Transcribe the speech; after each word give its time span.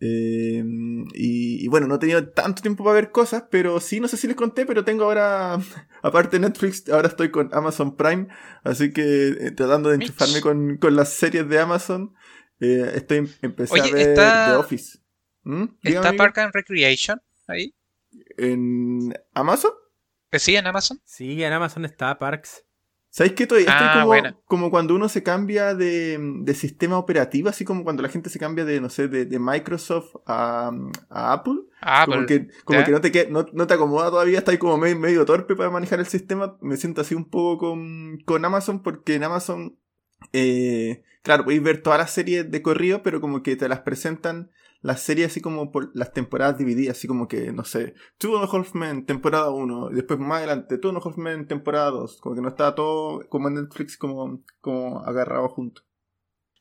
Eh, 0.00 0.62
y, 1.14 1.64
y, 1.64 1.68
bueno, 1.68 1.88
no 1.88 1.96
he 1.96 1.98
tenido 1.98 2.28
tanto 2.28 2.62
tiempo 2.62 2.84
para 2.84 2.94
ver 2.94 3.10
cosas, 3.10 3.44
pero 3.50 3.80
sí, 3.80 3.98
no 3.98 4.06
sé 4.06 4.16
si 4.16 4.28
les 4.28 4.36
conté, 4.36 4.64
pero 4.64 4.84
tengo 4.84 5.04
ahora, 5.04 5.58
aparte 6.02 6.38
de 6.38 6.48
Netflix, 6.48 6.88
ahora 6.88 7.08
estoy 7.08 7.30
con 7.30 7.50
Amazon 7.52 7.96
Prime, 7.96 8.28
así 8.62 8.92
que 8.92 9.28
eh, 9.28 9.50
tratando 9.50 9.88
de 9.88 9.96
enchufarme 9.96 10.40
con, 10.40 10.76
con, 10.76 10.94
las 10.94 11.12
series 11.12 11.48
de 11.48 11.58
Amazon, 11.58 12.14
eh, 12.60 12.92
estoy 12.94 13.28
Oye, 13.70 13.82
a 13.82 13.92
ver 13.92 14.08
está, 14.08 14.46
The 14.50 14.56
Office. 14.56 14.98
¿Mm? 15.42 15.64
¿Está 15.82 16.12
Park 16.12 16.38
and 16.38 16.54
Recreation 16.54 17.20
ahí? 17.48 17.74
¿En 18.36 19.14
Amazon? 19.34 19.72
¿Sí, 20.32 20.54
en 20.56 20.66
Amazon? 20.66 21.00
Sí, 21.04 21.42
en 21.42 21.52
Amazon 21.52 21.84
está 21.84 22.18
Parks. 22.18 22.64
¿Sabéis 23.10 23.34
que 23.34 23.46
todavía 23.46 23.70
Ah, 23.70 24.04
como, 24.04 24.12
como 24.44 24.70
cuando 24.70 24.94
uno 24.94 25.08
se 25.08 25.22
cambia 25.22 25.74
de, 25.74 26.18
de 26.20 26.54
sistema 26.54 26.98
operativo, 26.98 27.48
así 27.48 27.64
como 27.64 27.82
cuando 27.82 28.02
la 28.02 28.10
gente 28.10 28.28
se 28.28 28.38
cambia 28.38 28.64
de, 28.64 28.80
no 28.80 28.90
sé, 28.90 29.08
de, 29.08 29.24
de 29.24 29.38
Microsoft 29.38 30.16
a, 30.26 30.70
a 31.08 31.32
Apple? 31.32 31.60
Ah, 31.80 32.04
como 32.06 32.26
que, 32.26 32.48
como 32.64 32.84
que 32.84 32.90
no 32.90 33.00
te, 33.00 33.28
no, 33.30 33.46
no 33.52 33.66
te 33.66 33.74
acomoda 33.74 34.10
todavía, 34.10 34.38
estás 34.38 34.58
como 34.58 34.76
medio, 34.76 34.98
medio 34.98 35.24
torpe 35.24 35.56
para 35.56 35.70
manejar 35.70 36.00
el 36.00 36.06
sistema. 36.06 36.58
Me 36.60 36.76
siento 36.76 37.00
así 37.00 37.14
un 37.14 37.24
poco 37.24 37.58
con, 37.58 38.18
con 38.26 38.44
Amazon, 38.44 38.82
porque 38.82 39.14
en 39.14 39.24
Amazon, 39.24 39.78
eh, 40.34 41.02
claro, 41.22 41.44
podéis 41.44 41.62
ver 41.62 41.82
todas 41.82 41.98
las 41.98 42.10
series 42.10 42.50
de 42.50 42.62
corrido, 42.62 43.02
pero 43.02 43.20
como 43.22 43.42
que 43.42 43.56
te 43.56 43.68
las 43.68 43.80
presentan 43.80 44.50
las 44.80 45.02
series 45.02 45.28
así 45.28 45.40
como 45.40 45.72
por 45.72 45.90
las 45.94 46.12
temporadas 46.12 46.58
divididas, 46.58 46.96
así 46.96 47.08
como 47.08 47.26
que, 47.26 47.52
no 47.52 47.64
sé, 47.64 47.94
Two 48.18 48.36
and 48.38 48.48
a 48.48 48.56
Half 48.56 48.74
Men, 48.74 49.06
temporada 49.06 49.50
1, 49.50 49.90
y 49.90 49.94
después 49.94 50.18
más 50.18 50.38
adelante, 50.38 50.78
Two 50.78 50.90
and 50.90 50.98
a 50.98 51.00
Half 51.04 51.16
Men, 51.16 51.48
temporada 51.48 51.90
2, 51.90 52.20
como 52.20 52.34
que 52.34 52.42
no 52.42 52.48
está 52.48 52.74
todo 52.74 53.28
como 53.28 53.48
en 53.48 53.54
Netflix 53.54 53.96
como, 53.96 54.44
como 54.60 55.00
agarrado 55.00 55.48
junto. 55.48 55.82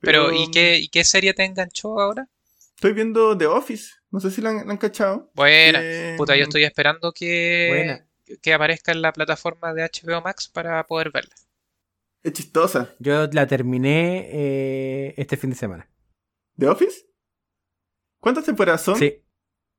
Pero, 0.01 0.31
¿y 0.31 0.49
qué, 0.51 0.77
¿y 0.77 0.89
qué 0.89 1.03
serie 1.03 1.33
te 1.33 1.43
enganchó 1.43 1.99
ahora? 1.99 2.29
Estoy 2.75 2.93
viendo 2.93 3.35
The 3.37 3.47
Office, 3.47 3.93
no 4.11 4.19
sé 4.19 4.29
si 4.29 4.41
la 4.41 4.49
han, 4.49 4.67
la 4.67 4.73
han 4.73 4.77
cachado. 4.77 5.31
Buena. 5.33 5.79
Eh, 5.81 6.15
Puta, 6.17 6.35
yo 6.35 6.43
estoy 6.43 6.63
esperando 6.63 7.11
que, 7.11 7.67
Buena. 7.69 8.07
que 8.41 8.53
aparezca 8.53 8.91
en 8.91 9.01
la 9.01 9.13
plataforma 9.13 9.73
de 9.73 9.83
HBO 9.83 10.21
Max 10.21 10.47
para 10.47 10.85
poder 10.85 11.11
verla. 11.11 11.33
Es 12.23 12.33
chistosa. 12.33 12.93
Yo 12.99 13.27
la 13.27 13.47
terminé 13.47 14.29
eh, 14.31 15.13
este 15.17 15.37
fin 15.37 15.51
de 15.51 15.55
semana. 15.55 15.89
¿The 16.57 16.67
Office? 16.67 17.06
¿Cuántas 18.27 18.43
temporadas 18.43 18.81
son? 18.81 18.97
Sí. 18.97 19.23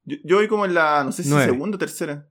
Yo, 0.04 0.16
yo 0.24 0.36
voy 0.36 0.48
como 0.48 0.64
en 0.64 0.72
la, 0.72 1.04
no 1.04 1.12
sé 1.12 1.22
si 1.22 1.28
Nueve. 1.28 1.52
segunda 1.52 1.76
o 1.76 1.78
tercera. 1.78 2.30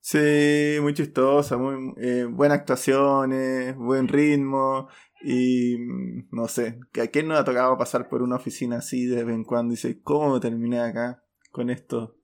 Sí, 0.00 0.78
muy 0.80 0.94
chistosa, 0.94 1.56
muy 1.56 1.94
eh, 1.98 2.24
buenas 2.28 2.58
actuaciones, 2.58 3.76
buen 3.76 4.08
ritmo 4.08 4.88
y 5.22 5.76
mm, 5.78 6.28
no 6.32 6.48
sé, 6.48 6.80
que 6.92 7.02
a 7.02 7.06
quién 7.06 7.28
no 7.28 7.36
ha 7.36 7.44
tocado 7.44 7.78
pasar 7.78 8.08
por 8.08 8.22
una 8.22 8.34
oficina 8.34 8.78
así 8.78 9.06
de 9.06 9.22
vez 9.22 9.36
en 9.36 9.44
cuando 9.44 9.74
y 9.74 9.76
dice, 9.76 10.00
¿cómo 10.02 10.40
terminé 10.40 10.80
acá 10.80 11.22
con 11.52 11.70
esto? 11.70 12.16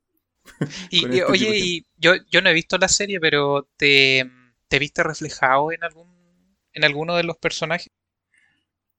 Y, 0.91 1.03
Con 1.03 1.13
y, 1.13 1.19
este 1.19 1.31
oye, 1.31 1.59
y 1.59 1.87
yo, 1.97 2.15
yo 2.33 2.43
no 2.43 2.51
he 2.51 2.53
visto 2.53 2.79
la 2.79 2.89
serie, 2.89 3.21
pero 3.21 3.69
¿te, 3.77 4.29
te 4.67 4.79
viste 4.81 5.05
reflejado 5.05 5.71
en 5.71 5.85
algún 5.85 6.13
en 6.73 6.83
alguno 6.83 7.15
de 7.15 7.23
los 7.23 7.37
personajes? 7.37 7.93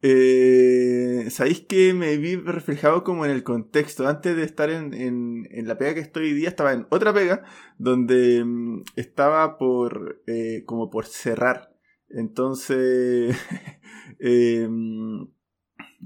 Eh, 0.02 1.25
¿Sabéis 1.36 1.60
que 1.68 1.94
me 1.94 2.16
vi 2.16 2.38
reflejado 2.38 3.04
como 3.04 3.26
en 3.26 3.32
el 3.32 3.44
contexto? 3.44 4.08
Antes 4.08 4.38
de 4.38 4.44
estar 4.44 4.70
en, 4.70 5.46
la 5.68 5.78
pega 5.78 5.94
que 5.94 6.00
estoy 6.00 6.28
hoy 6.28 6.34
día, 6.34 6.48
estaba 6.48 6.72
en 6.72 6.88
otra 6.90 7.14
pega 7.14 7.44
donde 7.78 8.42
mm, 8.46 8.84
estaba 8.96 9.58
por 9.58 10.24
eh, 10.28 10.64
como 10.66 10.90
por 10.90 11.08
cerrar. 11.08 11.76
Entonces, 12.08 13.36
eh, 14.20 14.66
mm, 14.70 15.28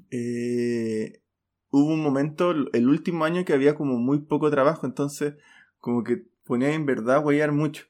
eh, 0.09 1.21
hubo 1.69 1.93
un 1.93 2.01
momento, 2.01 2.49
el 2.49 2.89
último 2.89 3.23
año, 3.23 3.45
que 3.45 3.53
había 3.53 3.75
como 3.75 3.99
muy 3.99 4.21
poco 4.21 4.49
trabajo, 4.49 4.87
entonces 4.87 5.35
como 5.77 6.03
que 6.03 6.25
ponía 6.43 6.73
en 6.73 6.87
verdad 6.87 7.17
a 7.17 7.19
huear 7.19 7.51
mucho. 7.51 7.85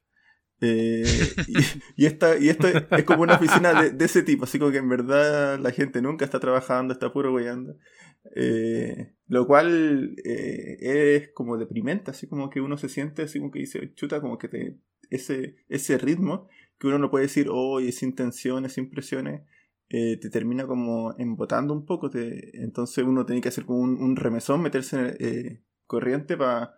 Eh, 0.61 1.03
y, 1.47 2.03
y 2.03 2.05
esta, 2.05 2.37
y 2.37 2.49
esto 2.49 2.67
es 2.67 3.03
como 3.03 3.23
una 3.23 3.35
oficina 3.35 3.81
de, 3.81 3.91
de 3.91 4.05
ese 4.05 4.23
tipo, 4.23 4.43
así 4.43 4.59
como 4.59 4.71
que 4.71 4.77
en 4.77 4.89
verdad 4.89 5.59
la 5.59 5.71
gente 5.71 6.01
nunca 6.01 6.25
está 6.25 6.39
trabajando, 6.39 6.93
está 6.93 7.11
puro 7.11 7.33
weyando. 7.33 7.75
Eh, 8.35 9.13
lo 9.27 9.47
cual 9.47 10.15
eh, 10.25 10.77
es 10.79 11.31
como 11.33 11.57
deprimente, 11.57 12.11
así 12.11 12.27
como 12.27 12.49
que 12.49 12.61
uno 12.61 12.77
se 12.77 12.89
siente 12.89 13.23
así 13.23 13.39
como 13.39 13.51
que 13.51 13.59
dice, 13.59 13.93
chuta, 13.95 14.21
como 14.21 14.37
que 14.37 14.47
te, 14.49 14.77
ese, 15.09 15.55
ese 15.69 15.97
ritmo 15.97 16.47
que 16.77 16.87
uno 16.87 16.99
no 16.99 17.11
puede 17.11 17.25
decir, 17.25 17.47
oye, 17.51 17.91
sin 17.91 18.15
tensiones, 18.15 18.73
sin 18.73 18.89
presiones, 18.89 19.41
eh, 19.89 20.17
te 20.17 20.29
termina 20.29 20.67
como 20.67 21.15
embotando 21.17 21.73
un 21.73 21.85
poco. 21.85 22.09
Te, 22.09 22.61
entonces 22.63 23.03
uno 23.05 23.25
tiene 23.25 23.41
que 23.41 23.49
hacer 23.49 23.65
como 23.65 23.79
un, 23.79 24.01
un 24.01 24.15
remesón, 24.15 24.61
meterse 24.61 24.97
en 24.97 25.15
eh, 25.19 25.63
corriente 25.85 26.37
para 26.37 26.77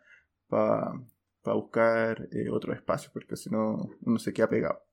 para 1.41 1.55
buscar 1.55 2.27
eh, 2.31 2.49
otro 2.49 2.73
espacio, 2.73 3.09
porque 3.13 3.35
si 3.35 3.49
no 3.49 3.89
uno 4.01 4.19
se 4.19 4.33
queda 4.33 4.49
pegado. 4.49 4.83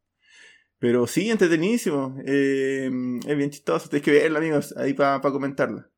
Pero 0.78 1.06
sí, 1.06 1.30
entretenidísimo. 1.30 2.16
eh, 2.24 2.88
es 3.26 3.36
bien 3.36 3.50
chistoso. 3.50 3.88
Tienes 3.88 4.04
que 4.04 4.12
verla, 4.12 4.38
amigos, 4.38 4.74
ahí 4.76 4.94
para 4.94 5.20
comentarla. 5.20 5.88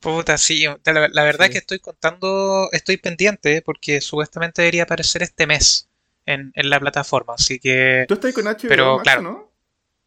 Puta, 0.00 0.38
sí, 0.38 0.64
la, 0.84 1.08
la 1.08 1.24
verdad 1.24 1.46
Sí. 1.46 1.52
que 1.52 1.58
estoy 1.58 1.78
contando, 1.80 2.68
estoy 2.72 2.98
pendiente 2.98 3.56
eh, 3.56 3.62
porque 3.62 4.00
supuestamente 4.00 4.62
debería 4.62 4.84
aparecer 4.84 5.22
este 5.24 5.46
mes 5.46 5.88
en, 6.24 6.52
en 6.54 6.70
la 6.70 6.78
plataforma, 6.78 7.34
así 7.34 7.58
que 7.58 8.04
¿Tú 8.06 8.14
estás 8.14 8.32
con 8.32 8.44
HBO 8.44 8.68
Pero, 8.68 8.92
Max, 8.96 9.02
claro. 9.02 9.22
no? 9.22 9.52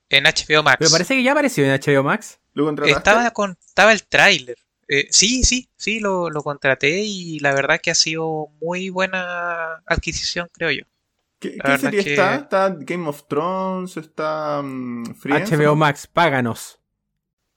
en 0.10 0.24
HBO 0.26 0.64
Max. 0.64 0.78
Pero 0.80 0.92
parece 0.92 1.16
que 1.16 1.24
ya 1.24 1.32
apareció 1.34 1.66
en 1.66 1.72
HBO 1.78 2.04
Max. 2.04 2.40
¿Lo 2.54 2.66
contrataste? 2.66 2.98
Estaba 2.98 3.32
con, 3.32 3.58
estaba 3.66 3.92
el 3.92 4.04
tráiler. 4.06 4.58
Eh, 4.94 5.08
sí, 5.10 5.44
sí, 5.46 5.70
sí, 5.78 6.02
lo, 6.02 6.30
lo 6.30 6.44
contraté 6.44 7.00
y 7.06 7.40
la 7.40 7.54
verdad 7.54 7.80
que 7.82 7.92
ha 7.92 7.96
sido 7.96 8.48
muy 8.60 8.90
buena 8.90 9.76
adquisición, 9.86 10.50
creo 10.52 10.70
yo. 10.70 10.84
¿Qué, 11.40 11.56
la 11.56 11.64
qué 11.64 11.70
verdad 11.70 11.80
serie 11.80 12.04
que- 12.04 12.10
está? 12.12 12.36
¿Está 12.36 12.70
Game 12.78 13.08
of 13.08 13.24
Thrones? 13.30 13.96
¿Está 13.96 14.62
mm, 14.62 15.16
Friends? 15.16 15.50
HBO. 15.50 15.76
Max, 15.78 16.08
páganos. 16.08 16.78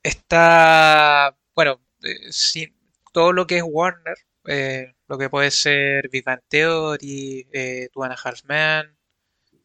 Está, 0.04 1.36
bueno, 1.56 1.80
eh, 2.04 2.30
sí, 2.30 2.72
todo 3.12 3.32
lo 3.32 3.46
que 3.48 3.56
es 3.58 3.64
Warner, 3.66 4.16
eh, 4.46 4.94
lo 5.08 5.18
que 5.18 5.28
puede 5.28 5.50
ser 5.50 6.08
Big 6.10 6.24
Bang 6.24 6.40
Theory, 6.48 7.48
eh, 7.52 7.88
Two 7.92 8.04
and 8.04 8.12
a 8.12 8.16
Half 8.22 8.44
Men, 8.44 8.96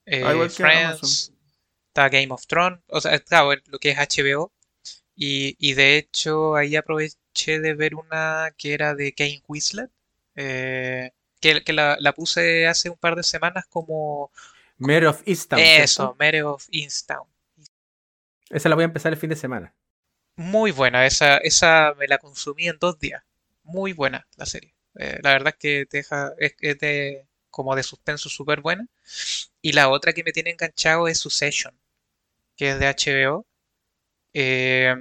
eh, 0.07 0.23
Ah, 0.25 0.33
igual 0.33 0.47
que 0.51 0.63
en 0.63 0.69
Friends, 0.69 1.33
está 1.89 2.09
Game 2.09 2.29
of 2.31 2.47
Thrones, 2.47 2.79
o 2.87 2.99
sea, 2.99 3.19
claro, 3.19 3.51
lo 3.67 3.77
que 3.79 3.91
es 3.91 3.97
HBO. 3.99 4.51
Y, 5.19 5.55
y 5.59 5.73
de 5.73 5.97
hecho 5.97 6.55
ahí 6.55 6.77
aproveché 6.77 7.59
de 7.59 7.73
ver 7.73 7.95
una 7.95 8.53
que 8.57 8.73
era 8.73 8.95
de 8.95 9.13
Kane 9.13 9.43
Winslet, 9.47 9.91
eh, 10.35 11.11
que, 11.41 11.61
que 11.63 11.73
la, 11.73 11.97
la 11.99 12.13
puse 12.13 12.67
hace 12.67 12.89
un 12.89 12.97
par 12.97 13.15
de 13.15 13.23
semanas 13.23 13.65
como 13.67 14.31
Mayor 14.77 15.07
of 15.07 15.21
Easttown. 15.25 15.59
eso. 15.61 16.15
Mare 16.17 16.43
of 16.43 16.67
Easttown. 16.71 17.27
Esa 18.49 18.69
la 18.69 18.75
voy 18.75 18.83
a 18.83 18.85
empezar 18.85 19.11
el 19.11 19.19
fin 19.19 19.29
de 19.29 19.35
semana. 19.35 19.73
Muy 20.37 20.71
buena, 20.71 21.05
esa, 21.05 21.37
esa 21.37 21.93
me 21.97 22.07
la 22.07 22.17
consumí 22.17 22.67
en 22.67 22.77
dos 22.79 22.97
días. 22.97 23.21
Muy 23.63 23.91
buena 23.93 24.25
la 24.37 24.45
serie. 24.45 24.73
Eh, 24.95 25.19
la 25.21 25.33
verdad 25.33 25.49
es 25.49 25.59
que 25.59 25.85
te 25.85 25.97
deja, 25.97 26.33
es, 26.39 26.55
es 26.59 26.79
de, 26.79 27.27
como 27.49 27.75
de 27.75 27.83
suspenso 27.83 28.29
súper 28.29 28.61
buena. 28.61 28.87
Y 29.61 29.73
la 29.73 29.89
otra 29.89 30.13
que 30.13 30.23
me 30.23 30.31
tiene 30.31 30.51
enganchado 30.51 31.07
es 31.07 31.19
Succession, 31.19 31.77
que 32.55 32.71
es 32.71 32.79
de 32.79 32.87
HBO. 32.87 33.45
Eh, 34.33 34.95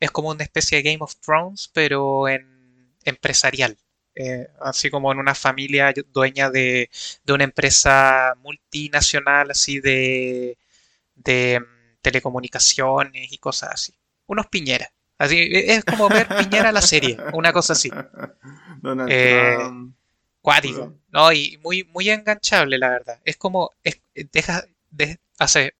es 0.00 0.10
como 0.10 0.30
una 0.30 0.44
especie 0.44 0.78
de 0.82 0.82
Game 0.92 1.02
of 1.02 1.16
Thrones, 1.16 1.70
pero 1.72 2.28
en 2.28 2.92
empresarial. 3.04 3.76
Eh, 4.16 4.48
así 4.60 4.90
como 4.90 5.10
en 5.12 5.18
una 5.18 5.34
familia 5.34 5.92
dueña 6.12 6.50
de, 6.50 6.88
de 7.24 7.32
una 7.32 7.44
empresa 7.44 8.34
multinacional, 8.42 9.50
así 9.50 9.80
de, 9.80 10.56
de 11.16 11.60
mm, 11.60 11.98
telecomunicaciones 12.02 13.32
y 13.32 13.38
cosas 13.38 13.70
así. 13.74 13.94
Unos 14.26 14.46
piñeras. 14.48 14.90
Así, 15.18 15.38
e- 15.38 15.74
es 15.74 15.84
como 15.84 16.08
ver 16.08 16.28
Piñera 16.28 16.72
la 16.72 16.82
serie, 16.82 17.16
una 17.34 17.52
cosa 17.52 17.74
así. 17.74 17.90
Donald 18.82 19.10
Eh, 19.10 19.54
Trump. 19.58 19.94
Cuático, 20.40 20.78
Bueno. 20.78 20.98
¿no? 21.10 21.32
Y 21.32 21.58
muy, 21.62 21.84
muy 21.84 22.10
enganchable, 22.10 22.78
la 22.78 22.90
verdad. 22.90 23.20
Es 23.24 23.36
como, 23.36 23.70
es- 23.82 24.00
deja, 24.32 24.64
de, 24.90 25.18
hace, 25.38 25.74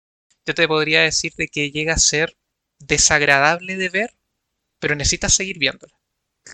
yo 0.46 0.54
te 0.54 0.66
podría 0.68 1.02
decir 1.02 1.34
de 1.36 1.48
que 1.48 1.70
llega 1.70 1.94
a 1.94 1.98
ser 1.98 2.36
desagradable 2.78 3.76
de 3.76 3.88
ver, 3.88 4.14
pero 4.78 4.94
necesitas 4.94 5.34
seguir 5.34 5.58
viéndola. 5.58 5.94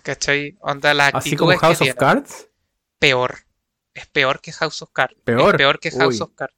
¿Cachai? 0.02 0.56
Onda 0.60 0.94
las 0.94 1.14
Así 1.14 1.36
como 1.36 1.50
actitudes 1.50 1.60
que 1.60 1.66
House 1.66 1.80
of 1.80 1.84
tiene. 1.84 1.98
Cards. 1.98 2.48
Peor. 2.98 3.38
Es 3.94 4.06
peor 4.06 4.40
que 4.40 4.52
House 4.52 4.82
of 4.82 4.90
Cards. 4.92 5.16
Peor. 5.24 5.54
Es 5.54 5.58
peor 5.58 5.80
que 5.80 5.90
House 5.90 6.16
Uy. 6.16 6.22
of 6.22 6.34
Cards. 6.34 6.54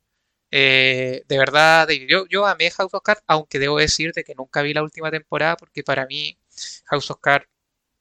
Eh, 0.51 1.25
de 1.27 1.39
verdad, 1.39 1.89
yo, 1.89 2.27
yo 2.29 2.47
amé 2.47 2.71
House 2.71 2.93
of 2.93 3.03
Cards, 3.03 3.23
aunque 3.27 3.59
debo 3.59 3.79
decir 3.79 4.13
de 4.13 4.23
que 4.23 4.35
nunca 4.35 4.61
vi 4.61 4.75
la 4.75 4.83
última 4.83 5.11
temporada 5.11 5.57
porque 5.57 5.83
para 5.83 6.05
mí 6.07 6.37
House 6.85 7.11
of 7.11 7.21
Cards 7.21 7.49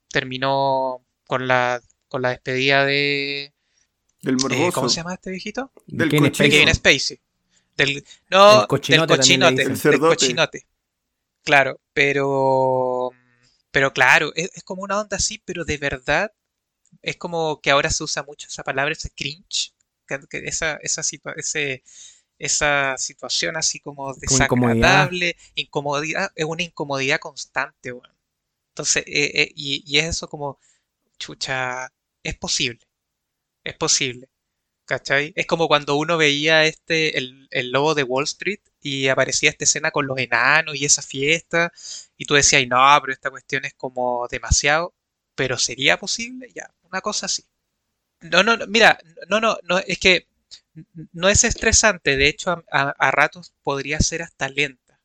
terminó 0.09 1.01
con 1.25 1.47
la, 1.47 1.81
con 2.09 2.21
la 2.21 2.31
despedida 2.31 2.83
de... 2.85 3.53
Del 4.21 4.35
eh. 4.51 4.69
¿cómo 4.73 4.89
se 4.89 4.97
llama 4.97 5.13
este 5.13 5.31
viejito? 5.31 5.71
Del 5.87 6.09
Kevin 6.09 6.75
Spacey. 6.75 7.19
Del, 7.77 8.03
no, 8.29 8.61
El 8.61 8.67
cochinote 8.67 9.13
del 9.13 9.17
cochinote, 9.17 9.89
del 9.89 9.99
cochinote. 9.99 10.67
Claro, 11.43 11.79
pero, 11.93 13.11
pero 13.71 13.93
claro, 13.93 14.31
es, 14.35 14.51
es 14.55 14.63
como 14.63 14.83
una 14.83 14.99
onda 14.99 15.17
así, 15.17 15.41
pero 15.45 15.65
de 15.65 15.77
verdad 15.77 16.31
es 17.03 17.17
como 17.17 17.61
que 17.61 17.71
ahora 17.71 17.89
se 17.91 18.03
usa 18.03 18.23
mucho 18.23 18.47
esa 18.49 18.63
palabra, 18.63 18.93
ese 18.93 19.11
cringe, 19.11 19.73
que, 20.07 20.19
que 20.29 20.39
esa, 20.47 20.77
esa, 20.77 21.03
situa- 21.03 21.35
ese, 21.37 21.83
esa 22.39 22.97
situación 22.97 23.57
así 23.57 23.79
como 23.81 24.13
desagradable, 24.15 25.37
incomodidad, 25.55 26.31
es 26.35 26.45
una 26.45 26.63
incomodidad 26.63 27.19
constante, 27.19 27.91
weón. 27.93 28.11
Entonces, 28.71 29.03
eh, 29.07 29.43
eh, 29.43 29.53
y, 29.55 29.83
y 29.87 29.99
es 29.99 30.05
eso 30.07 30.29
como, 30.29 30.59
chucha, 31.19 31.91
es 32.23 32.37
posible, 32.37 32.81
es 33.63 33.75
posible, 33.77 34.29
¿cachai? 34.91 35.33
Es 35.35 35.45
como 35.47 35.67
cuando 35.67 35.95
uno 35.95 36.17
veía 36.17 36.65
este, 36.65 37.17
el, 37.17 37.47
el 37.51 37.71
lobo 37.71 37.95
de 37.95 38.03
Wall 38.03 38.25
Street 38.25 38.59
y 38.81 39.07
aparecía 39.07 39.49
esta 39.49 39.63
escena 39.65 39.91
con 39.91 40.07
los 40.07 40.17
enanos 40.19 40.75
y 40.75 40.85
esa 40.85 41.01
fiesta, 41.01 41.71
y 42.17 42.25
tú 42.25 42.35
decías, 42.35 42.63
no, 42.67 42.77
pero 43.01 43.13
esta 43.13 43.29
cuestión 43.31 43.65
es 43.65 43.73
como 43.75 44.27
demasiado, 44.29 44.93
pero 45.35 45.57
¿sería 45.57 45.97
posible? 45.99 46.51
Ya, 46.53 46.71
una 46.83 47.01
cosa 47.01 47.27
así. 47.27 47.43
No, 48.21 48.43
no, 48.43 48.57
no, 48.57 48.67
mira, 48.67 48.99
no, 49.29 49.39
no, 49.41 49.57
no, 49.63 49.79
es 49.79 49.99
que 49.99 50.27
no 51.13 51.29
es 51.29 51.43
estresante, 51.43 52.17
de 52.17 52.27
hecho 52.27 52.63
a, 52.71 53.11
ratos 53.11 53.53
podría 53.63 53.99
ser 53.99 54.21
hasta 54.23 54.49
lenta. 54.49 54.99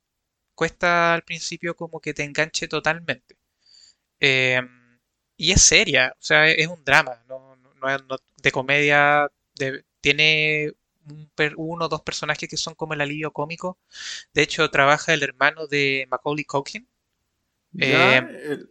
Cuesta 0.54 1.14
al 1.14 1.22
principio 1.24 1.76
como 1.76 2.00
que 2.00 2.14
te 2.14 2.24
enganche 2.24 2.68
totalmente. 2.68 3.36
Eh, 4.20 4.60
y 5.36 5.52
es 5.52 5.62
seria, 5.62 6.12
o 6.18 6.22
sea, 6.22 6.48
es 6.48 6.66
un 6.68 6.84
drama, 6.84 7.22
no, 7.28 7.56
no- 7.56 7.98
no- 7.98 8.18
de 8.42 8.52
comedia, 8.52 9.28
de- 9.58 9.85
tiene 10.00 10.73
un 11.08 11.31
per- 11.35 11.55
uno 11.56 11.87
o 11.87 11.88
dos 11.88 12.03
personajes 12.03 12.49
que 12.49 12.56
son 12.56 12.75
como 12.75 12.94
el 12.94 13.00
alivio 13.00 13.32
cómico. 13.32 13.79
De 14.35 14.43
hecho, 14.43 14.70
trabaja 14.70 15.14
el 15.14 15.23
hermano 15.23 15.67
de 15.67 16.06
Macaulay 16.11 16.44
Culkin, 16.44 16.88
Eh, 17.79 18.17
el- 18.19 18.70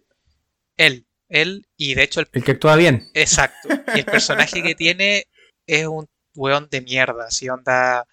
él, 0.77 1.05
él, 1.29 1.67
y 1.77 1.93
de 1.95 2.03
hecho 2.03 2.19
el 2.21 2.29
El 2.31 2.43
que 2.43 2.51
actúa 2.51 2.75
bien. 2.75 3.09
Exacto. 3.13 3.69
Y 3.93 3.99
el 3.99 4.05
personaje 4.05 4.61
que 4.63 4.75
tiene 4.75 5.25
es 5.67 5.85
un 5.87 6.07
weón 6.35 6.67
de 6.69 6.81
mierda, 6.81 7.25
así 7.27 7.49
onda. 7.49 8.05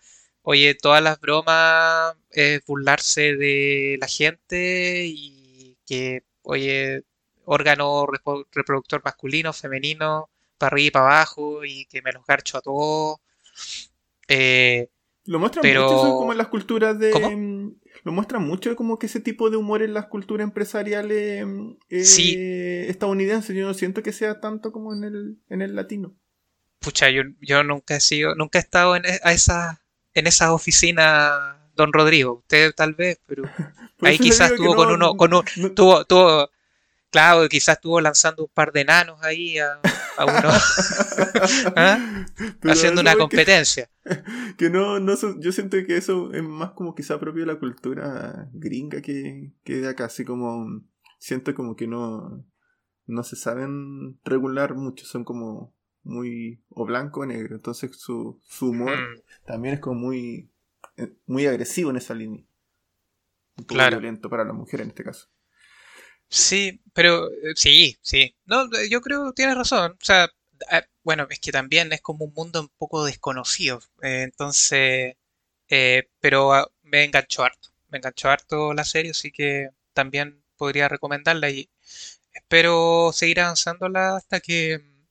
Oye, 0.43 0.75
todas 0.75 1.03
las 1.03 1.21
bromas 1.21 2.15
es 2.31 2.65
burlarse 2.67 3.37
de 3.37 3.97
la 4.01 4.09
gente 4.09 5.05
y 5.07 5.77
que, 5.87 6.23
oye, 6.43 7.03
órgano 7.45 8.07
reproductor 8.53 9.03
masculino, 9.05 9.53
femenino, 9.53 10.31
para 10.63 10.75
arriba 10.75 10.87
y 10.87 10.91
para 10.93 11.07
abajo 11.07 11.65
y 11.65 11.87
que 11.87 12.01
me 12.03 12.13
los 12.13 12.25
garcho 12.25 12.59
a 12.59 12.61
todos. 12.63 13.19
Eh, 14.29 14.89
Lo 15.25 15.39
muestran 15.39 15.63
Pero- 15.63 15.83
mucho 15.85 15.97
eso 16.07 16.17
como 16.17 16.33
en 16.33 16.39
las 16.39 16.49
culturas 16.49 16.99
de. 16.99 17.11
¿Cómo? 17.11 17.31
mm, 17.31 17.75
Lo 18.05 18.11
muestran 18.13 18.43
mucho 18.45 18.75
como 18.75 18.99
que 18.99 19.07
ese 19.07 19.21
tipo 19.21 19.51
de 19.51 19.57
humor 19.57 19.83
en 19.83 19.95
las 19.95 20.07
culturas 20.07 20.45
empresariales 20.45 21.47
mm, 21.47 21.71
eh, 21.91 22.05
Sí. 22.05 22.35
estadounidenses. 22.89 23.55
Yo 23.55 23.67
no 23.67 23.75
siento 23.75 24.03
que 24.03 24.13
sea 24.13 24.41
tanto 24.41 24.73
como 24.73 24.93
en 24.95 25.05
el, 25.05 25.39
en 25.49 25.63
el 25.63 25.75
latino. 25.77 26.15
pucha, 26.81 27.11
yo, 27.11 27.23
yo 27.41 27.63
nunca 27.63 27.95
he 27.97 28.01
sido, 28.01 28.35
nunca 28.35 28.59
he 28.59 28.63
estado 28.63 28.97
en, 28.97 29.05
e- 29.05 29.21
a 29.23 29.33
esas, 29.33 29.79
en 30.15 30.27
esas 30.27 30.51
oficinas, 30.51 31.31
don 31.77 31.93
Rodrigo. 31.93 32.39
Usted 32.41 32.73
tal 32.75 32.95
vez, 32.95 33.21
pero 33.27 33.45
ahí 34.01 34.19
quizás 34.19 34.51
estuvo 34.51 34.75
con 34.75 34.89
no- 34.89 34.95
uno, 34.95 35.17
con 35.17 35.33
un, 35.35 35.45
no- 35.59 35.71
tuvo, 35.73 36.05
tuvo, 36.05 36.51
claro, 37.11 37.49
quizás 37.49 37.77
estuvo 37.77 38.01
lanzando 38.01 38.43
un 38.45 38.51
par 38.53 38.73
de 38.73 38.81
enanos 38.81 39.23
ahí 39.23 39.59
a, 39.61 39.79
a 40.17 40.25
uno, 40.25 40.35
¿Ah? 41.77 42.27
Haciendo 42.65 43.01
una 43.01 43.11
es 43.11 43.17
que- 43.17 43.21
competencia. 43.21 43.91
Que 44.59 44.69
no, 44.69 45.01
no 45.01 45.15
yo 45.41 45.53
siento 45.53 45.77
que 45.87 45.97
eso 45.97 46.33
es 46.33 46.43
más 46.43 46.73
como 46.73 46.95
quizá 46.95 47.19
propio 47.19 47.47
de 47.47 47.53
la 47.53 47.59
cultura 47.59 48.49
gringa 48.53 49.01
que, 49.01 49.53
que 49.65 49.77
de 49.77 49.89
acá, 49.89 50.07
así 50.07 50.25
como 50.25 50.83
siento 51.19 51.55
como 51.55 51.77
que 51.77 51.87
no, 51.87 52.45
no 53.07 53.23
se 53.23 53.37
saben 53.37 54.19
regular 54.25 54.75
mucho, 54.75 55.07
son 55.07 55.25
como 55.25 55.73
muy 56.05 56.61
o 56.69 56.85
blanco 56.85 57.21
o 57.21 57.27
negro, 57.27 57.55
entonces 57.57 57.97
su, 57.97 58.41
su 58.45 58.71
humor 58.71 58.97
Mm, 58.99 59.21
también 59.47 59.75
es 59.75 59.81
como 59.81 60.01
muy, 60.01 60.51
eh, 60.97 61.13
muy 61.27 61.47
agresivo 61.47 61.91
en 61.91 61.97
esa 61.97 62.15
línea. 62.15 62.45
Un 63.57 63.65
poco 63.65 63.75
Claro. 63.75 63.99
violento 64.01 64.29
para 64.29 64.45
la 64.45 64.53
mujer 64.53 64.81
en 64.81 64.89
este 64.89 65.05
caso. 65.05 65.29
Sí, 66.33 66.81
pero 66.95 67.29
eh, 67.31 67.53
sí, 67.57 67.99
sí. 68.01 68.35
No, 68.47 68.63
eh, 68.65 68.89
yo 68.91 69.01
creo 69.03 69.27
que 69.27 69.33
tienes 69.35 69.57
razón. 69.57 69.93
O 69.93 70.05
sea, 70.05 70.31
bueno, 71.05 71.27
es 71.31 71.39
que 71.41 71.53
también 71.53 71.93
es 71.93 72.01
como 72.01 72.25
un 72.25 72.33
mundo 72.35 72.61
un 72.61 72.71
poco 72.79 73.05
desconocido. 73.05 73.81
eh, 74.03 74.23
entonces, 74.23 75.17
eh, 75.69 76.09
pero 76.21 76.53
ah, 76.55 76.69
me 76.83 77.05
enganchó 77.05 77.43
harto. 77.45 77.69
Me 77.91 77.99
enganchó 77.99 78.31
harto 78.31 78.73
la 78.75 78.85
serie, 78.85 79.11
así 79.13 79.31
que 79.33 79.69
también 79.93 80.43
podría 80.57 80.89
recomendarla 80.89 81.51
y 81.51 81.69
espero 82.33 83.11
seguir 83.13 83.41
avanzándola 83.41 84.17
hasta 84.17 84.41
que 84.41 84.79
mm, 84.79 85.07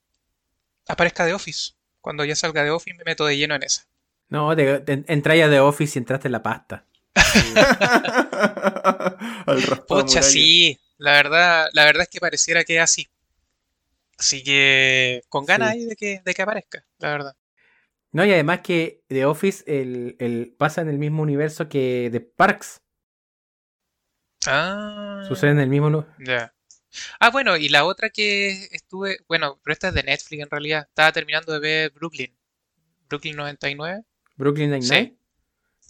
aparezca 0.88 1.24
The 1.26 1.34
Office. 1.34 1.72
Cuando 2.00 2.24
ya 2.24 2.34
salga 2.36 2.64
The 2.64 2.70
Office 2.70 2.96
me 2.96 3.04
meto 3.04 3.26
de 3.26 3.36
lleno 3.36 3.54
en 3.54 3.62
esa. 3.62 3.86
No, 4.28 4.56
te, 4.56 4.80
te, 4.80 5.04
entráis 5.08 5.44
a 5.44 5.50
The 5.50 5.60
Office 5.60 5.98
y 5.98 6.00
entraste 6.00 6.28
en 6.28 6.32
la 6.32 6.42
pasta. 6.42 6.84
Al 9.46 9.62
raspado 9.62 10.00
Pucha, 10.02 10.20
muralla. 10.20 10.22
sí, 10.22 10.78
la 11.02 11.12
verdad, 11.12 11.68
la 11.72 11.84
verdad 11.84 12.02
es 12.02 12.08
que 12.08 12.20
pareciera 12.20 12.64
que 12.64 12.76
es 12.76 12.82
así. 12.82 13.08
Así 14.18 14.42
que 14.44 15.22
con 15.28 15.44
ganas 15.44 15.72
Sí. 15.72 15.78
ahí 15.80 15.84
de 15.86 15.96
que, 15.96 16.20
de 16.24 16.34
que 16.34 16.42
aparezca, 16.42 16.84
la 16.98 17.10
verdad. 17.10 17.36
No, 18.12 18.24
y 18.24 18.32
además 18.32 18.60
que 18.60 19.02
The 19.08 19.24
Office 19.24 19.64
el, 19.66 20.16
el- 20.18 20.54
pasa 20.58 20.80
en 20.82 20.88
el 20.88 20.98
mismo 20.98 21.22
universo 21.22 21.68
que 21.68 22.08
The 22.12 22.20
Parks. 22.20 22.80
Ah, 24.46 25.22
Sucede 25.28 25.50
en 25.52 25.60
el 25.60 25.68
mismo. 25.68 25.88
nu- 25.90 26.06
ya. 26.18 26.54
Ah, 27.20 27.30
bueno, 27.30 27.56
y 27.56 27.68
la 27.70 27.84
otra 27.86 28.10
que 28.10 28.68
estuve, 28.72 29.18
bueno, 29.28 29.58
pero 29.64 29.72
esta 29.72 29.88
es 29.88 29.94
de 29.94 30.02
Netflix 30.02 30.42
en 30.42 30.50
realidad. 30.50 30.86
Estaba 30.88 31.12
terminando 31.12 31.52
de 31.52 31.58
ver 31.58 31.90
Brooklyn. 31.92 32.36
Brooklyn 33.08 33.36
99. 33.36 34.04
Brooklyn 34.36 34.70
Nine-Nine. 34.70 35.16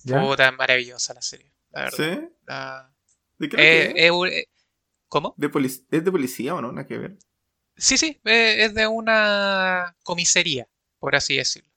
¿Ya? 0.05 0.21
Puta, 0.21 0.53
maravillosa 0.53 1.15
la 1.15 1.23
serie, 1.23 1.53
la 1.71 1.83
verdad. 1.85 1.97
¿Sí? 2.21 2.29
La- 2.47 2.93
¿De 3.39 3.49
qué 3.49 3.93
es? 3.97 4.11
un- 4.13 4.29
eh, 4.29 4.47
¿cómo? 5.13 5.37
¿De 5.37 5.47
¿Es 5.91 6.05
de 6.05 6.11
policía 6.13 6.55
o 6.55 6.63
no? 6.63 6.73
Nada 6.73 6.87
que 6.87 6.97
ver. 6.99 7.19
Sí, 7.77 7.97
sí, 7.99 8.21
eh, 8.25 8.65
es 8.65 8.75
de 8.75 8.87
una 8.87 9.97
comisaría, 10.03 10.69
por 10.99 11.17
así 11.17 11.37
decirlo. 11.37 11.71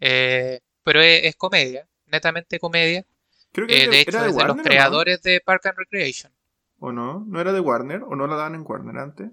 Eh, 0.00 0.60
pero 0.84 1.00
es, 1.02 1.24
es 1.24 1.36
comedia, 1.36 1.88
netamente 2.06 2.60
comedia. 2.60 3.06
Creo 3.52 3.68
que 3.68 3.78
Eh, 3.82 3.82
era 3.82 3.90
de 3.90 4.00
era 4.06 4.20
hecho, 4.20 4.26
es 4.26 4.36
de 4.36 4.44
los 4.44 4.58
creadores 4.58 5.22
de 5.22 5.40
Park 5.42 5.66
and 5.66 5.78
Recreation. 5.78 6.32
¿O 6.78 6.90
no? 6.90 7.22
¿No 7.26 7.38
era 7.38 7.52
de 7.52 7.60
Warner? 7.60 8.02
¿O 8.04 8.16
no 8.16 8.26
la 8.26 8.36
daban 8.36 8.54
en 8.54 8.64
Warner 8.66 8.96
antes? 8.96 9.30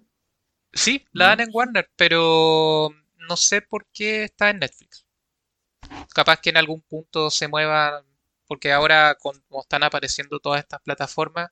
Sí, 0.71 1.03
la 1.13 1.27
¿No? 1.27 1.30
dan 1.30 1.40
en 1.40 1.49
Warner, 1.52 1.90
pero 1.95 2.90
no 3.28 3.37
sé 3.37 3.61
por 3.61 3.87
qué 3.92 4.25
está 4.25 4.52
en 4.52 4.59
Netflix. 4.59 5.04
Capaz 6.13 6.40
que 6.42 6.49
en 6.49 6.57
algún 6.57 6.81
punto 6.81 7.30
se 7.30 7.47
mueva, 7.47 8.04
porque 8.47 8.71
ahora 8.71 9.16
como 9.19 9.62
están 9.62 9.83
apareciendo 9.83 10.40
todas 10.40 10.59
estas 10.62 10.81
plataformas, 10.81 11.50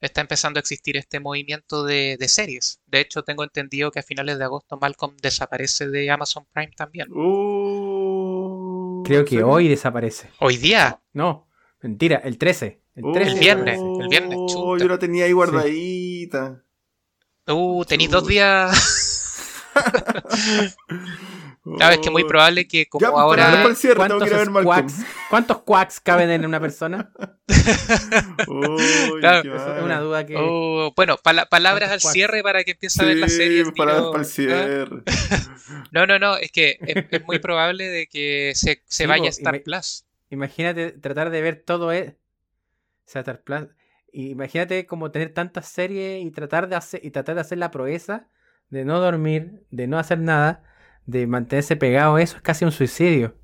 está 0.00 0.20
empezando 0.20 0.58
a 0.58 0.60
existir 0.60 0.96
este 0.96 1.20
movimiento 1.20 1.84
de, 1.84 2.16
de 2.18 2.28
series. 2.28 2.80
De 2.86 3.00
hecho, 3.00 3.22
tengo 3.22 3.44
entendido 3.44 3.90
que 3.90 4.00
a 4.00 4.02
finales 4.02 4.38
de 4.38 4.44
agosto 4.44 4.78
Malcolm 4.80 5.16
desaparece 5.22 5.88
de 5.88 6.10
Amazon 6.10 6.46
Prime 6.52 6.72
también. 6.76 7.08
Oh, 7.14 9.02
Creo 9.04 9.20
¿en 9.20 9.26
que 9.26 9.42
hoy 9.42 9.68
desaparece. 9.68 10.30
Hoy 10.40 10.56
día, 10.56 11.00
No, 11.12 11.48
mentira, 11.80 12.16
el 12.24 12.38
13. 12.38 12.82
El 12.94 13.04
Oh, 13.04 13.12
13 13.12 13.32
El 13.32 13.38
viernes, 13.38 13.78
el 14.00 14.08
viernes, 14.08 14.38
chuta. 14.52 14.82
Yo 14.82 14.88
la 14.88 14.98
tenía 14.98 15.26
ahí 15.26 15.32
guardadita. 15.32 16.62
uh, 17.48 17.84
tenéis 17.84 18.10
dos 18.10 18.26
días. 18.26 19.52
Claro, 21.76 21.94
es 21.94 22.00
que 22.00 22.10
muy 22.10 22.22
Oh. 22.22 22.28
probable 22.28 22.68
que 22.68 22.86
como 22.86 23.04
Ya, 23.04 23.10
pues, 23.10 23.20
ahora... 23.22 23.62
el 23.64 23.76
cierre, 23.76 24.06
tengo 24.06 24.20
que 24.20 24.26
ir 24.28 24.34
a 24.34 24.38
ver 24.38 24.50
¿Cuántos 24.50 24.64
quacks, 24.64 25.06
¿Cuántos 25.30 25.58
quacks 25.62 26.00
caben 26.00 26.30
en 26.30 26.46
una 26.46 26.60
persona? 26.60 27.12
Uy, 28.46 29.20
Claro, 29.20 29.44
mal. 29.54 29.76
es 29.78 29.82
una 29.84 30.00
duda 30.00 30.26
que. 30.26 30.34
Oh, 30.38 30.92
bueno, 30.96 31.16
pala- 31.22 31.46
palabras 31.46 31.90
al 31.90 31.98
¿Cuántos 32.00 32.12
cierre 32.12 32.42
para 32.42 32.64
que 32.64 32.72
empiece 32.72 33.02
a 33.02 33.06
ver 33.06 33.16
la 33.16 33.28
Sí, 33.28 33.36
serie. 33.36 33.62
al 33.62 33.72
para, 33.72 33.98
el 33.98 34.04
¿ah? 34.14 34.24
cierre. 34.24 35.02
No, 35.90 36.06
no, 36.06 36.18
no, 36.18 36.36
es 36.36 36.52
que 36.52 36.78
es, 36.80 37.04
es 37.10 37.24
muy 37.26 37.38
probable 37.40 37.88
de 37.88 38.06
que 38.06 38.52
se, 38.54 38.82
se 38.86 39.04
Sí, 39.04 39.06
vaya 39.06 39.26
a 39.26 39.30
Star 39.30 39.60
Plus. 39.62 40.04
Imagínate 40.30 40.92
tratar 40.92 41.30
de 41.30 41.40
ver 41.42 41.62
todo 41.64 41.92
e- 41.92 42.16
Star 43.06 43.42
Plus. 43.42 43.66
Imagínate 44.12 44.86
como 44.86 45.10
tener 45.10 45.30
tantas 45.34 45.66
series 45.68 46.24
y 46.24 46.30
tratar 46.30 46.68
de 46.68 46.76
hacer 46.76 47.00
y 47.04 47.10
tratar 47.10 47.34
de 47.34 47.40
hacer 47.40 47.58
la 47.58 47.70
proeza 47.70 48.28
de 48.70 48.84
no 48.84 49.00
dormir, 49.00 49.64
de 49.70 49.86
no 49.86 49.98
hacer 49.98 50.18
nada, 50.18 50.62
de 51.06 51.26
mantenerse 51.26 51.76
pegado. 51.76 52.18
Eso 52.18 52.36
es 52.36 52.42
casi 52.42 52.64
un 52.64 52.72
suicidio. 52.72 53.34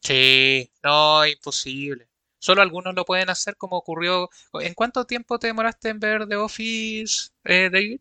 Sí, 0.00 0.70
no, 0.82 1.26
imposible. 1.26 2.08
Solo 2.38 2.62
algunos 2.62 2.94
lo 2.94 3.04
pueden 3.04 3.28
hacer 3.28 3.56
como 3.56 3.76
ocurrió. 3.76 4.30
¿En 4.54 4.72
cuánto 4.74 5.04
tiempo 5.04 5.38
te 5.38 5.48
demoraste 5.48 5.90
en 5.90 6.00
ver 6.00 6.26
The 6.26 6.36
Office, 6.36 7.30
eh, 7.44 7.68
David? 7.70 8.00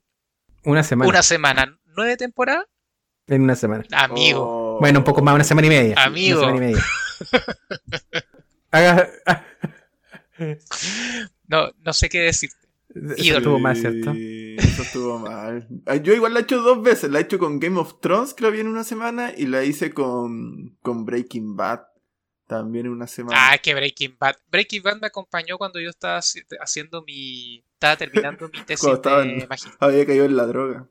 Una 0.63 0.83
semana. 0.83 1.09
Una 1.09 1.23
semana. 1.23 1.77
¿Nueve 1.97 2.15
temporadas? 2.15 2.65
En 3.27 3.41
una 3.41 3.55
semana. 3.55 3.83
Amigo. 3.91 4.75
Oh. 4.75 4.79
Bueno, 4.79 4.99
un 4.99 5.05
poco 5.05 5.21
más, 5.21 5.35
una 5.35 5.43
semana 5.43 5.67
y 5.67 5.69
media. 5.69 5.95
Amigo. 5.97 6.39
Una 6.39 6.47
semana 6.47 6.65
y 6.69 6.71
media. 6.71 6.85
Haga- 8.71 9.09
No, 11.47 11.69
no 11.83 11.93
sé 11.93 12.07
qué 12.09 12.19
decirte. 12.21 12.55
Ídolo. 13.17 13.37
estuvo 13.39 13.59
mal, 13.59 13.75
¿cierto? 13.75 14.13
Eso 14.59 14.81
estuvo 14.83 15.19
mal. 15.19 15.67
Yo 16.03 16.13
igual 16.13 16.33
la 16.33 16.39
he 16.39 16.43
hecho 16.43 16.61
dos 16.61 16.81
veces. 16.81 17.09
La 17.11 17.19
he 17.19 17.23
hecho 17.23 17.39
con 17.39 17.59
Game 17.59 17.79
of 17.79 17.99
Thrones, 18.01 18.33
que 18.33 18.43
lo 18.43 18.51
vi 18.51 18.59
en 18.59 18.67
una 18.67 18.83
semana, 18.83 19.31
y 19.35 19.45
la 19.47 19.63
hice 19.63 19.91
con, 19.93 20.77
con 20.81 21.05
Breaking 21.05 21.55
Bad, 21.55 21.81
también 22.47 22.85
en 22.87 22.91
una 22.93 23.07
semana. 23.07 23.51
Ah, 23.51 23.57
que 23.57 23.73
Breaking 23.73 24.17
Bad. 24.19 24.35
Breaking 24.51 24.83
Bad 24.83 24.99
me 25.01 25.07
acompañó 25.07 25.57
cuando 25.57 25.79
yo 25.79 25.89
estaba 25.89 26.19
haci- 26.19 26.45
haciendo 26.61 27.01
mi. 27.03 27.63
Estaba 27.73 27.95
terminando 27.97 28.49
mi 28.49 28.59
tesis 28.65 28.81
Cuando 28.81 28.95
estaba 28.97 29.21
de 29.23 29.39
en- 29.41 29.47
magia. 29.47 29.71
Había 29.79 30.05
caído 30.05 30.25
en 30.25 30.35
la 30.35 30.45
droga. 30.45 30.87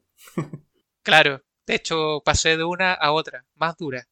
Claro, 1.02 1.42
de 1.66 1.74
hecho 1.74 2.22
pasé 2.24 2.56
de 2.56 2.64
una 2.64 2.92
a 2.92 3.12
otra, 3.12 3.44
más 3.54 3.76
dura. 3.76 4.06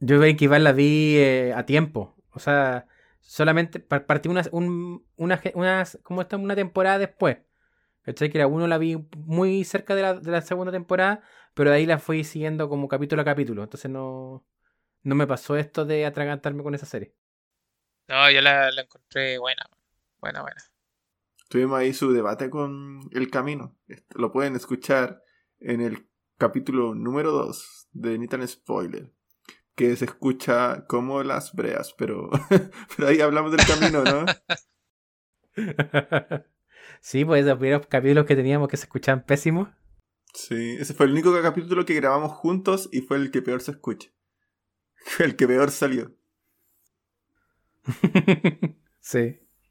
Yo 0.00 0.18
Breaking 0.18 0.50
Bad 0.50 0.60
la 0.60 0.72
vi 0.72 1.14
eh, 1.16 1.52
a 1.54 1.64
tiempo. 1.64 2.16
O 2.32 2.40
sea, 2.40 2.86
solamente 3.20 3.78
par- 3.78 4.06
partí 4.06 4.28
una, 4.28 4.42
un- 4.50 5.04
una, 5.16 5.38
ge- 5.38 5.52
una- 5.54 5.84
¿cómo 6.02 6.22
está? 6.22 6.36
una 6.36 6.56
temporada 6.56 6.98
después. 6.98 7.38
¿Cachai? 8.02 8.30
Que 8.30 8.38
la 8.38 8.46
uno 8.46 8.66
la 8.66 8.78
vi 8.78 8.96
muy 9.16 9.64
cerca 9.64 9.94
de 9.94 10.02
la, 10.02 10.14
de 10.14 10.30
la 10.30 10.42
segunda 10.42 10.72
temporada, 10.72 11.22
pero 11.54 11.70
de 11.70 11.76
ahí 11.76 11.86
la 11.86 11.98
fui 11.98 12.24
siguiendo 12.24 12.68
como 12.68 12.88
capítulo 12.88 13.22
a 13.22 13.24
capítulo. 13.24 13.62
Entonces 13.62 13.90
no, 13.90 14.44
no 15.02 15.14
me 15.14 15.26
pasó 15.26 15.56
esto 15.56 15.84
de 15.84 16.04
atragantarme 16.06 16.62
con 16.62 16.74
esa 16.74 16.86
serie. 16.86 17.14
No, 18.08 18.30
yo 18.30 18.40
la, 18.40 18.70
la 18.72 18.82
encontré 18.82 19.38
buena, 19.38 19.64
buena, 20.20 20.42
buena. 20.42 20.62
Tuvimos 21.48 21.78
ahí 21.78 21.92
su 21.92 22.12
debate 22.12 22.50
con 22.50 23.08
El 23.12 23.30
Camino. 23.30 23.76
Lo 24.14 24.32
pueden 24.32 24.56
escuchar 24.56 25.22
en 25.60 25.80
el 25.80 26.08
capítulo 26.38 26.94
número 26.94 27.30
2 27.30 27.88
de 27.92 28.18
Nitan 28.18 28.46
Spoiler. 28.48 29.12
Que 29.74 29.94
se 29.96 30.06
escucha 30.06 30.86
como 30.86 31.22
las 31.22 31.52
breas, 31.54 31.94
pero, 31.96 32.30
pero 32.96 33.08
ahí 33.08 33.20
hablamos 33.20 33.52
del 33.52 33.66
camino, 33.66 34.02
¿no? 34.02 34.26
sí, 37.00 37.24
pues 37.24 37.44
esos 37.44 37.58
primeros 37.58 37.86
capítulos 37.86 38.26
que 38.26 38.36
teníamos 38.36 38.68
que 38.68 38.76
se 38.76 38.84
escuchaban 38.84 39.24
pésimos. 39.24 39.68
Sí, 40.34 40.76
ese 40.78 40.94
fue 40.94 41.06
el 41.06 41.12
único 41.12 41.32
capítulo 41.42 41.84
que 41.84 41.94
grabamos 41.94 42.32
juntos 42.32 42.88
y 42.92 43.02
fue 43.02 43.18
el 43.18 43.30
que 43.30 43.42
peor 43.42 43.60
se 43.60 43.72
escucha. 43.72 44.10
Fue 45.04 45.26
el 45.26 45.34
que 45.34 45.48
peor 45.48 45.72
salió. 45.72 46.14
sí. 49.00 49.40